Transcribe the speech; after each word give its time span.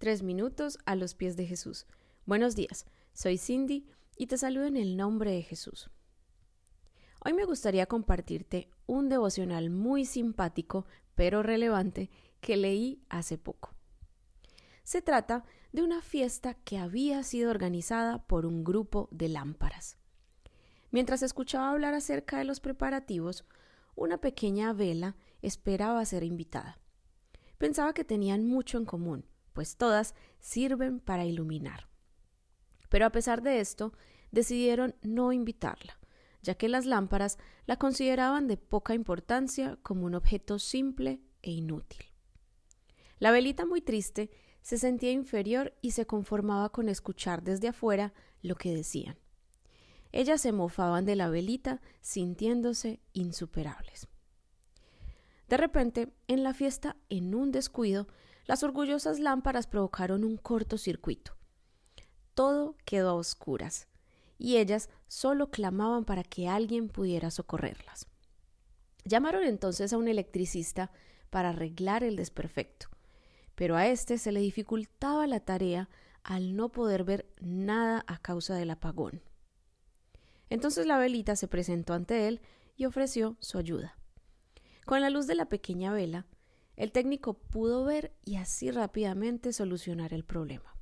Tres 0.00 0.22
minutos 0.22 0.78
a 0.86 0.96
los 0.96 1.14
pies 1.14 1.36
de 1.36 1.44
Jesús. 1.44 1.86
Buenos 2.24 2.56
días, 2.56 2.86
soy 3.12 3.36
Cindy 3.36 3.86
y 4.16 4.28
te 4.28 4.38
saludo 4.38 4.64
en 4.64 4.78
el 4.78 4.96
nombre 4.96 5.30
de 5.30 5.42
Jesús. 5.42 5.90
Hoy 7.22 7.34
me 7.34 7.44
gustaría 7.44 7.84
compartirte 7.84 8.70
un 8.86 9.10
devocional 9.10 9.68
muy 9.68 10.06
simpático 10.06 10.86
pero 11.16 11.42
relevante 11.42 12.08
que 12.40 12.56
leí 12.56 13.02
hace 13.10 13.36
poco. 13.36 13.74
Se 14.84 15.02
trata 15.02 15.44
de 15.70 15.82
una 15.82 16.00
fiesta 16.00 16.54
que 16.54 16.78
había 16.78 17.22
sido 17.22 17.50
organizada 17.50 18.26
por 18.26 18.46
un 18.46 18.64
grupo 18.64 19.06
de 19.10 19.28
lámparas. 19.28 19.98
Mientras 20.90 21.22
escuchaba 21.22 21.72
hablar 21.72 21.92
acerca 21.92 22.38
de 22.38 22.44
los 22.44 22.60
preparativos, 22.60 23.44
una 23.96 24.16
pequeña 24.16 24.72
vela 24.72 25.16
esperaba 25.42 26.02
ser 26.06 26.24
invitada. 26.24 26.78
Pensaba 27.58 27.92
que 27.92 28.04
tenían 28.04 28.46
mucho 28.46 28.78
en 28.78 28.86
común, 28.86 29.26
pues 29.60 29.76
todas 29.76 30.14
sirven 30.38 31.00
para 31.00 31.26
iluminar. 31.26 31.86
Pero 32.88 33.04
a 33.04 33.12
pesar 33.12 33.42
de 33.42 33.60
esto, 33.60 33.92
decidieron 34.30 34.94
no 35.02 35.34
invitarla, 35.34 36.00
ya 36.40 36.54
que 36.54 36.66
las 36.66 36.86
lámparas 36.86 37.36
la 37.66 37.76
consideraban 37.76 38.48
de 38.48 38.56
poca 38.56 38.94
importancia 38.94 39.78
como 39.82 40.06
un 40.06 40.14
objeto 40.14 40.58
simple 40.58 41.20
e 41.42 41.50
inútil. 41.50 42.06
La 43.18 43.32
velita 43.32 43.66
muy 43.66 43.82
triste 43.82 44.30
se 44.62 44.78
sentía 44.78 45.12
inferior 45.12 45.74
y 45.82 45.90
se 45.90 46.06
conformaba 46.06 46.72
con 46.72 46.88
escuchar 46.88 47.42
desde 47.42 47.68
afuera 47.68 48.14
lo 48.40 48.54
que 48.54 48.74
decían. 48.74 49.18
Ellas 50.10 50.40
se 50.40 50.52
mofaban 50.52 51.04
de 51.04 51.16
la 51.16 51.28
velita, 51.28 51.82
sintiéndose 52.00 53.02
insuperables. 53.12 54.08
De 55.50 55.58
repente, 55.58 56.14
en 56.28 56.44
la 56.44 56.54
fiesta, 56.54 56.96
en 57.10 57.34
un 57.34 57.52
descuido, 57.52 58.08
las 58.50 58.64
orgullosas 58.64 59.20
lámparas 59.20 59.68
provocaron 59.68 60.24
un 60.24 60.36
cortocircuito. 60.36 61.36
Todo 62.34 62.74
quedó 62.84 63.10
a 63.10 63.14
oscuras, 63.14 63.86
y 64.38 64.56
ellas 64.56 64.90
solo 65.06 65.52
clamaban 65.52 66.04
para 66.04 66.24
que 66.24 66.48
alguien 66.48 66.88
pudiera 66.88 67.30
socorrerlas. 67.30 68.08
Llamaron 69.04 69.44
entonces 69.44 69.92
a 69.92 69.98
un 69.98 70.08
electricista 70.08 70.90
para 71.30 71.50
arreglar 71.50 72.02
el 72.02 72.16
desperfecto, 72.16 72.88
pero 73.54 73.76
a 73.76 73.86
éste 73.86 74.18
se 74.18 74.32
le 74.32 74.40
dificultaba 74.40 75.28
la 75.28 75.38
tarea 75.38 75.88
al 76.24 76.56
no 76.56 76.72
poder 76.72 77.04
ver 77.04 77.32
nada 77.40 78.02
a 78.08 78.18
causa 78.18 78.56
del 78.56 78.70
apagón. 78.70 79.22
Entonces 80.48 80.86
la 80.86 80.98
velita 80.98 81.36
se 81.36 81.46
presentó 81.46 81.94
ante 81.94 82.26
él 82.26 82.40
y 82.74 82.86
ofreció 82.86 83.36
su 83.38 83.58
ayuda. 83.58 83.96
Con 84.86 85.02
la 85.02 85.10
luz 85.10 85.28
de 85.28 85.36
la 85.36 85.48
pequeña 85.48 85.92
vela, 85.92 86.26
el 86.80 86.92
técnico 86.92 87.34
pudo 87.34 87.84
ver 87.84 88.16
y 88.24 88.36
así 88.36 88.70
rápidamente 88.70 89.52
solucionar 89.52 90.14
el 90.14 90.24
problema. 90.24 90.74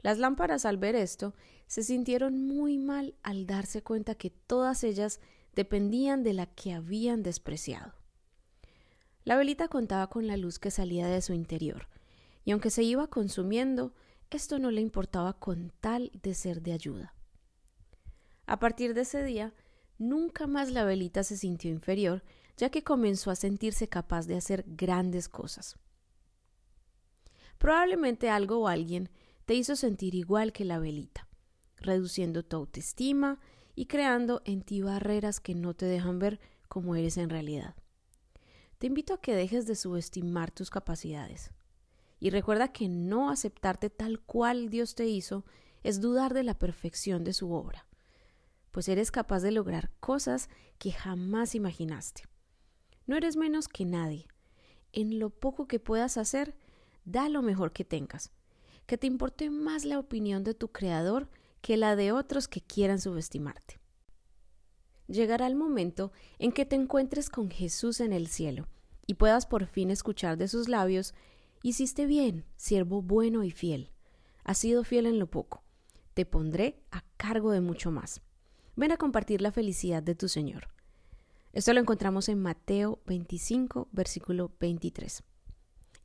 Las 0.00 0.18
lámparas 0.18 0.64
al 0.64 0.78
ver 0.78 0.94
esto 0.94 1.34
se 1.66 1.82
sintieron 1.82 2.46
muy 2.46 2.78
mal 2.78 3.14
al 3.22 3.46
darse 3.46 3.82
cuenta 3.82 4.14
que 4.14 4.30
todas 4.30 4.82
ellas 4.82 5.20
dependían 5.54 6.22
de 6.22 6.32
la 6.32 6.46
que 6.46 6.72
habían 6.72 7.22
despreciado. 7.22 7.92
La 9.22 9.36
velita 9.36 9.68
contaba 9.68 10.08
con 10.08 10.26
la 10.26 10.38
luz 10.38 10.58
que 10.58 10.70
salía 10.70 11.08
de 11.08 11.20
su 11.20 11.34
interior, 11.34 11.86
y 12.46 12.52
aunque 12.52 12.70
se 12.70 12.82
iba 12.82 13.06
consumiendo, 13.08 13.92
esto 14.30 14.58
no 14.58 14.70
le 14.70 14.80
importaba 14.80 15.34
con 15.34 15.74
tal 15.82 16.10
de 16.22 16.32
ser 16.32 16.62
de 16.62 16.72
ayuda. 16.72 17.14
A 18.46 18.58
partir 18.58 18.94
de 18.94 19.02
ese 19.02 19.22
día, 19.24 19.52
nunca 19.98 20.46
más 20.46 20.70
la 20.70 20.84
velita 20.84 21.22
se 21.22 21.36
sintió 21.36 21.70
inferior, 21.70 22.24
ya 22.56 22.70
que 22.70 22.84
comenzó 22.84 23.30
a 23.30 23.36
sentirse 23.36 23.88
capaz 23.88 24.26
de 24.26 24.36
hacer 24.36 24.64
grandes 24.66 25.28
cosas. 25.28 25.76
Probablemente 27.58 28.30
algo 28.30 28.60
o 28.60 28.68
alguien 28.68 29.10
te 29.44 29.54
hizo 29.54 29.76
sentir 29.76 30.14
igual 30.14 30.52
que 30.52 30.64
la 30.64 30.78
velita, 30.78 31.28
reduciendo 31.76 32.44
tu 32.44 32.56
autoestima 32.56 33.38
y 33.74 33.86
creando 33.86 34.42
en 34.44 34.62
ti 34.62 34.82
barreras 34.82 35.40
que 35.40 35.54
no 35.54 35.74
te 35.74 35.86
dejan 35.86 36.18
ver 36.18 36.40
como 36.68 36.94
eres 36.94 37.16
en 37.16 37.30
realidad. 37.30 37.74
Te 38.78 38.86
invito 38.86 39.14
a 39.14 39.20
que 39.20 39.34
dejes 39.34 39.66
de 39.66 39.74
subestimar 39.74 40.50
tus 40.50 40.70
capacidades. 40.70 41.50
Y 42.18 42.30
recuerda 42.30 42.72
que 42.72 42.88
no 42.88 43.30
aceptarte 43.30 43.90
tal 43.90 44.20
cual 44.20 44.70
Dios 44.70 44.94
te 44.94 45.06
hizo 45.06 45.44
es 45.82 46.00
dudar 46.00 46.34
de 46.34 46.44
la 46.44 46.58
perfección 46.58 47.24
de 47.24 47.32
su 47.32 47.52
obra 47.52 47.86
pues 48.70 48.88
eres 48.88 49.10
capaz 49.10 49.40
de 49.40 49.50
lograr 49.50 49.90
cosas 50.00 50.48
que 50.78 50.92
jamás 50.92 51.54
imaginaste. 51.54 52.24
No 53.10 53.16
eres 53.16 53.36
menos 53.36 53.66
que 53.66 53.84
nadie. 53.84 54.28
En 54.92 55.18
lo 55.18 55.30
poco 55.30 55.66
que 55.66 55.80
puedas 55.80 56.16
hacer, 56.16 56.54
da 57.04 57.28
lo 57.28 57.42
mejor 57.42 57.72
que 57.72 57.84
tengas. 57.84 58.30
Que 58.86 58.98
te 58.98 59.08
importe 59.08 59.50
más 59.50 59.84
la 59.84 59.98
opinión 59.98 60.44
de 60.44 60.54
tu 60.54 60.68
creador 60.68 61.28
que 61.60 61.76
la 61.76 61.96
de 61.96 62.12
otros 62.12 62.46
que 62.46 62.60
quieran 62.60 63.00
subestimarte. 63.00 63.80
Llegará 65.08 65.48
el 65.48 65.56
momento 65.56 66.12
en 66.38 66.52
que 66.52 66.64
te 66.64 66.76
encuentres 66.76 67.30
con 67.30 67.50
Jesús 67.50 67.98
en 67.98 68.12
el 68.12 68.28
cielo 68.28 68.68
y 69.08 69.14
puedas 69.14 69.44
por 69.44 69.66
fin 69.66 69.90
escuchar 69.90 70.38
de 70.38 70.46
sus 70.46 70.68
labios 70.68 71.12
Hiciste 71.64 72.06
bien, 72.06 72.44
siervo 72.54 73.02
bueno 73.02 73.42
y 73.42 73.50
fiel. 73.50 73.90
Has 74.44 74.58
sido 74.58 74.84
fiel 74.84 75.06
en 75.06 75.18
lo 75.18 75.28
poco. 75.28 75.64
Te 76.14 76.26
pondré 76.26 76.84
a 76.92 77.02
cargo 77.16 77.50
de 77.50 77.60
mucho 77.60 77.90
más. 77.90 78.20
Ven 78.76 78.92
a 78.92 78.98
compartir 78.98 79.40
la 79.40 79.50
felicidad 79.50 80.00
de 80.00 80.14
tu 80.14 80.28
Señor. 80.28 80.68
Esto 81.52 81.72
lo 81.72 81.80
encontramos 81.80 82.28
en 82.28 82.40
Mateo 82.40 83.00
25, 83.06 83.88
versículo 83.90 84.52
23. 84.60 85.22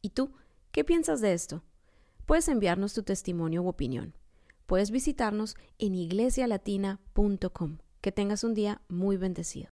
¿Y 0.01 0.09
tú 0.09 0.31
qué 0.71 0.83
piensas 0.83 1.21
de 1.21 1.33
esto? 1.33 1.63
Puedes 2.25 2.47
enviarnos 2.47 2.93
tu 2.93 3.03
testimonio 3.03 3.61
u 3.61 3.67
opinión. 3.67 4.15
Puedes 4.65 4.89
visitarnos 4.89 5.55
en 5.77 5.93
iglesialatina.com. 5.93 7.77
Que 8.01 8.11
tengas 8.11 8.43
un 8.43 8.53
día 8.55 8.81
muy 8.87 9.17
bendecido. 9.17 9.63